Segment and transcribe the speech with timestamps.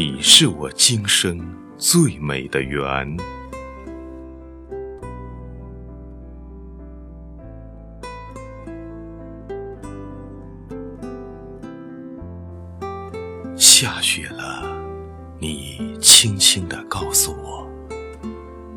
[0.00, 1.40] 你是我今生
[1.76, 3.16] 最美的缘。
[13.56, 14.62] 下雪了，
[15.40, 17.68] 你轻轻地告诉我。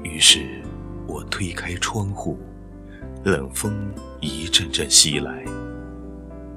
[0.02, 0.64] 于是，
[1.06, 2.40] 我推开窗户，
[3.24, 5.46] 冷风一阵阵袭来。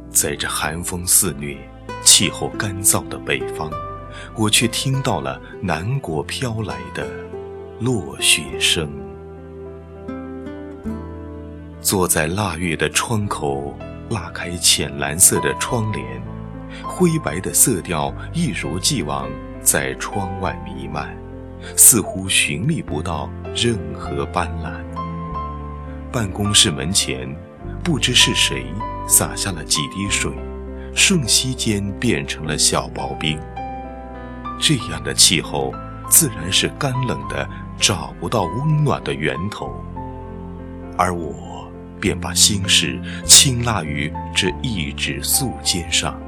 [0.09, 1.55] 在这寒风肆虐、
[2.03, 3.71] 气候干燥的北方，
[4.37, 7.07] 我却听到了南国飘来的
[7.81, 8.91] 落雪声。
[11.81, 13.77] 坐在腊月的窗口，
[14.11, 16.23] 拉开浅蓝色的窗帘，
[16.83, 19.29] 灰白的色调一如既往
[19.63, 21.17] 在窗外弥漫，
[21.77, 24.83] 似乎寻觅不到任何斑斓。
[26.11, 27.29] 办公室门前，
[27.83, 28.67] 不知是谁。
[29.07, 30.33] 洒下了几滴水，
[30.95, 33.39] 瞬息间变成了小薄冰。
[34.59, 35.73] 这样的气候，
[36.09, 39.75] 自然是干冷的，找不到温暖的源头。
[40.97, 41.69] 而我
[42.01, 46.21] 便把心事倾纳于这一纸素笺上，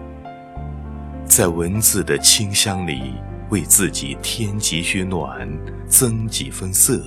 [1.24, 3.14] 在文字的清香里，
[3.50, 5.48] 为自己添几许暖，
[5.86, 7.00] 增几分色，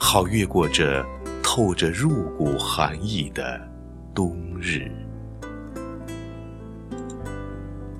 [0.00, 1.04] 好越过这
[1.42, 3.68] 透着入骨寒意的。
[4.12, 4.90] 冬日，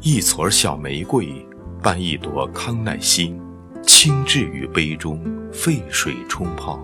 [0.00, 1.46] 一撮小玫瑰
[1.82, 3.40] 伴一朵康乃馨，
[3.86, 6.78] 轻置于杯中，沸水冲泡。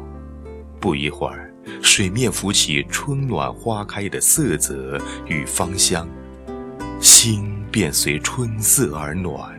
[0.81, 1.53] 不一会儿，
[1.83, 6.09] 水面浮起春暖花开的色泽与芳香，
[6.99, 9.55] 心便随春色而暖。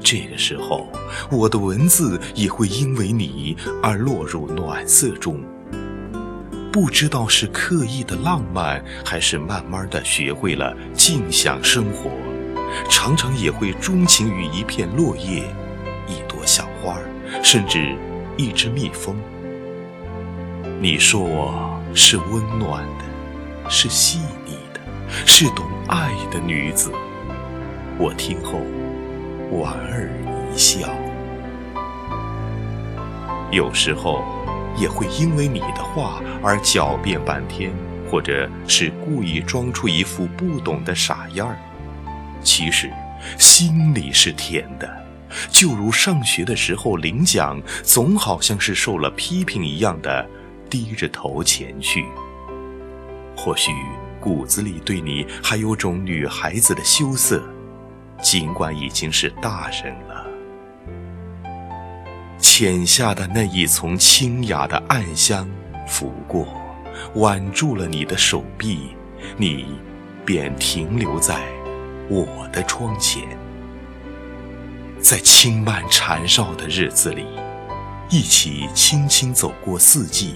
[0.00, 0.86] 这个时候，
[1.30, 5.40] 我的文字也会因为你而落入暖色中。
[6.70, 12.10] 不知道是刻意的浪漫，还是慢慢的学会了静享生活，
[12.88, 15.44] 常常也会钟情于一片落叶、
[16.06, 16.98] 一朵小花，
[17.42, 17.96] 甚至
[18.36, 19.16] 一只蜜蜂。
[20.80, 24.80] 你说我是温暖的，是细腻的，
[25.26, 26.92] 是懂爱的女子。
[27.98, 28.60] 我听后
[29.50, 30.10] 莞尔
[30.52, 30.88] 一笑。
[33.50, 34.24] 有时候。
[34.76, 37.72] 也会因为你的话而狡辩半天，
[38.08, 41.58] 或者是故意装出一副不懂的傻样儿。
[42.48, 42.90] 其实
[43.38, 45.06] 心里是甜的，
[45.50, 50.26] 就如上学的时候领奖，总好像是受了批评一样的
[50.70, 52.06] 低着头前去。
[53.36, 53.70] 或许
[54.18, 57.46] 骨子里对你还有种女孩子的羞涩，
[58.22, 60.26] 尽管已经是大人了。
[62.38, 65.46] 浅下的那一丛清雅的暗香
[65.86, 66.48] 拂过，
[67.16, 68.96] 挽住了你的手臂，
[69.36, 69.66] 你
[70.24, 71.36] 便停留在
[72.08, 73.22] 我的窗前。
[75.00, 77.24] 在轻慢缠绕的日子里，
[78.10, 80.34] 一起轻轻走过四季，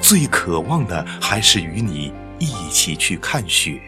[0.00, 3.80] 最渴望的还是与你一起去看雪。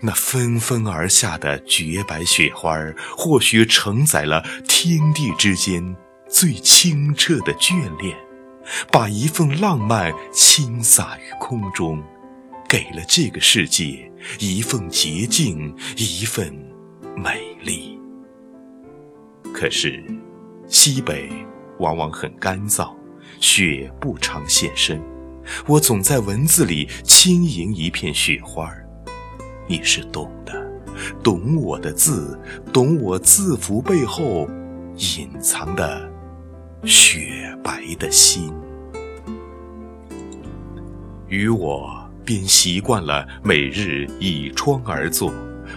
[0.00, 2.78] 那纷纷而下的绝白雪花，
[3.16, 5.96] 或许承载了天地之间
[6.28, 8.16] 最清澈的眷恋，
[8.90, 12.02] 把一份浪漫倾洒于空中，
[12.68, 16.54] 给了这个世界一份洁净，一份
[17.16, 17.98] 美丽。
[19.54, 20.04] 可是，
[20.66, 21.30] 西北
[21.78, 22.94] 往往很干燥，
[23.40, 25.02] 雪不常现身，
[25.66, 28.70] 我总在文字里轻盈一片雪花。
[29.66, 30.52] 你是懂的，
[31.24, 32.38] 懂我的字，
[32.70, 34.46] 懂我字符背后
[35.16, 36.06] 隐藏的
[36.84, 38.52] 雪白的心。
[41.28, 45.32] 与我便习惯了每日倚窗而坐，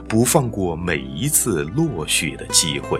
[0.09, 2.99] 不放过每一次落雪的机会。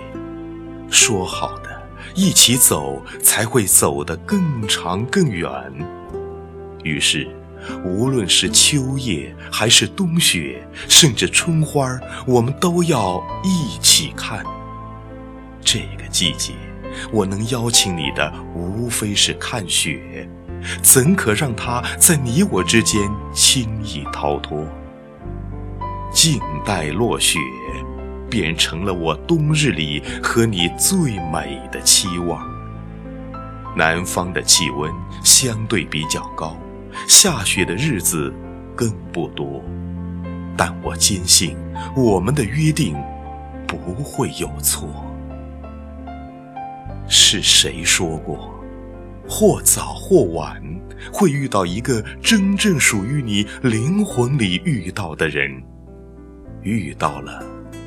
[0.89, 1.69] 说好的
[2.15, 5.51] 一起走，才会走得更长更远。
[6.85, 7.27] 于是。
[7.85, 14.43] 无论是秋叶，还是冬雪，甚至春花，我们都要一起看。
[15.61, 16.53] 这个季节，
[17.11, 20.27] 我能邀请你的，无非是看雪，
[20.81, 23.01] 怎可让它在你我之间
[23.33, 24.65] 轻易逃脱？
[26.13, 27.39] 静待落雪，
[28.29, 32.45] 变成了我冬日里和你最美的期望。
[33.75, 34.91] 南方的气温
[35.23, 36.57] 相对比较高。
[37.07, 38.33] 下雪的日子
[38.75, 39.63] 更不多，
[40.57, 41.55] 但我坚信
[41.95, 42.97] 我们的约定
[43.65, 44.89] 不会有错。
[47.07, 48.60] 是谁说过，
[49.33, 50.61] 或早或晚
[51.09, 55.49] 会遇到一个真正属于你灵魂里遇到的人？
[56.63, 57.41] 遇到了，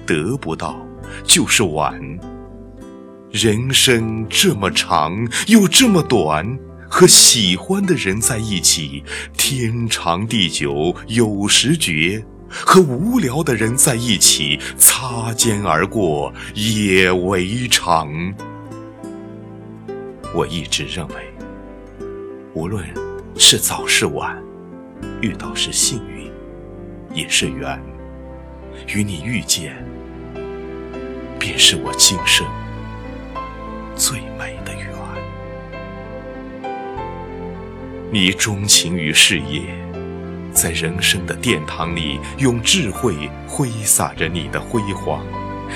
[0.06, 0.74] 得不到，
[1.22, 2.00] 就是晚。
[3.30, 6.58] 人生这么长，又这么短，
[6.88, 9.04] 和喜欢的人在一起，
[9.36, 18.34] 天长地久有时绝；和无聊的人在一起，擦肩而过也为常。
[20.34, 21.14] 我一直认为，
[22.54, 22.86] 无论
[23.36, 24.40] 是早是晚，
[25.20, 26.30] 遇到是幸运，
[27.12, 27.82] 也是缘。
[28.86, 29.74] 与你遇见，
[31.36, 32.46] 便是我今生
[33.96, 34.88] 最美的缘。
[38.12, 39.62] 你钟情于事业，
[40.52, 45.26] 在人生的殿堂里，用智慧挥洒着你的辉煌，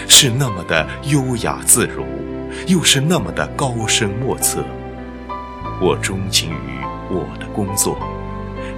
[0.08, 2.06] 是那么的优雅自如，
[2.68, 4.64] 又是那么的高深莫测。
[5.80, 7.98] 我钟情于我的工作。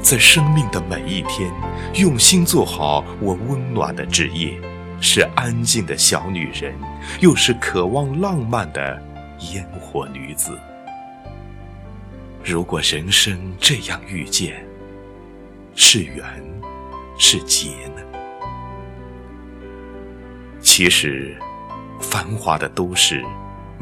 [0.03, 1.51] 在生命的每一天，
[1.95, 4.59] 用心做好我温暖的职业，
[5.01, 6.75] 是安静的小女人，
[7.21, 9.03] 又是渴望浪漫的
[9.53, 10.59] 烟火女子。
[12.45, 14.65] 如果人生这样遇见，
[15.75, 16.25] 是缘，
[17.19, 18.03] 是劫呢？
[20.61, 21.37] 其实，
[22.01, 23.23] 繁华的都市，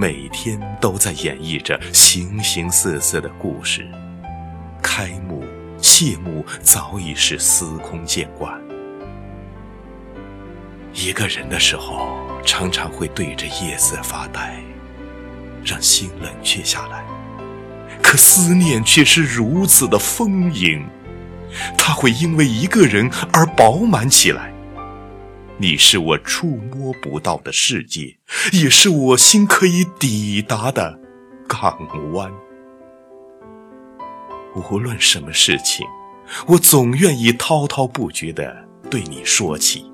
[0.00, 3.84] 每天都在演绎着形形色色的故事，
[4.80, 5.44] 开幕。
[5.82, 8.56] 谢幕早已是司空见惯。
[10.94, 12.16] 一个人的时候，
[12.46, 14.62] 常常会对着夜色发呆，
[15.64, 17.04] 让心冷却下来。
[18.00, 20.86] 可思念却是如此的丰盈，
[21.76, 24.52] 它会因为一个人而饱满起来。
[25.60, 28.16] 你是我触摸不到的世界，
[28.52, 31.00] 也是我心可以抵达的
[31.49, 31.76] 港
[32.12, 32.32] 湾。
[34.55, 35.84] 无论什么事情，
[36.46, 39.84] 我总愿意滔滔不绝地对你说起，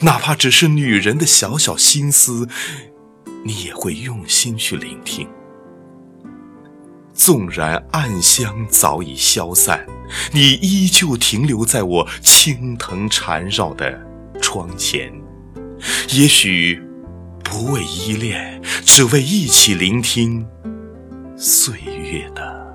[0.00, 2.48] 哪怕只是女人的小小心思，
[3.44, 5.28] 你也会用心去聆听。
[7.12, 9.86] 纵然暗香早已消散，
[10.32, 14.06] 你依旧停留在我青藤缠绕的
[14.40, 15.12] 窗前。
[16.10, 16.82] 也许
[17.42, 20.46] 不为依恋，只为一起聆听
[21.36, 22.74] 岁月的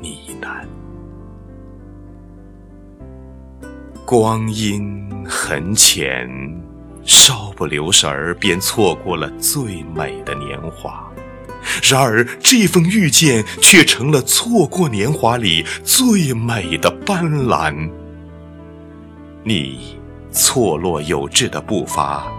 [0.00, 0.08] 呢
[0.40, 0.64] 喃。
[4.04, 6.28] 光阴很浅，
[7.04, 11.12] 稍不留神儿便错过了最美的年华。
[11.82, 17.90] 然而这份遇见却成了错过年华里最美的斑斓。
[19.42, 19.98] 你
[20.36, 22.30] 错落有致的步伐，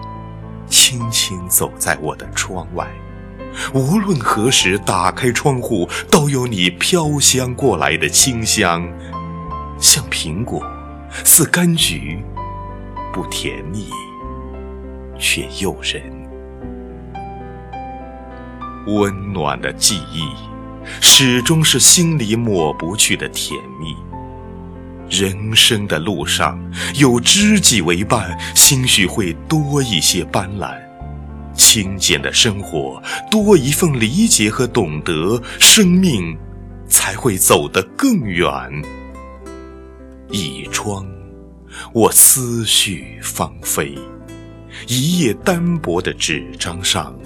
[0.69, 2.87] 轻轻走在我的窗外。
[3.73, 8.87] 无论何时打开窗户，都有你飘香过来的清香，
[9.79, 10.63] 像苹果。
[11.23, 12.23] 似柑橘，
[13.11, 13.89] 不甜腻，
[15.17, 16.03] 却诱人。
[18.85, 20.27] 温暖的记忆，
[21.01, 23.95] 始终是心里抹不去的甜蜜。
[25.09, 26.59] 人生的路上，
[26.95, 30.75] 有知己为伴，兴许会多一些斑斓；
[31.55, 33.01] 清简的生活，
[33.31, 36.37] 多一份理解和懂得，生命
[36.87, 38.49] 才会走得更远。
[40.29, 41.07] 一窗，
[41.93, 43.97] 我思绪芳菲；
[44.87, 47.17] 一页单薄的纸张上，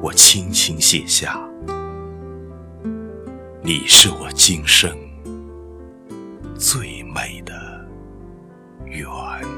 [0.00, 1.40] 我轻轻写下：
[3.62, 4.88] 你是我今生
[6.58, 7.54] 最美的
[8.86, 9.55] 缘。